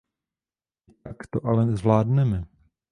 [0.89, 2.43] I tak to ale zvládneme.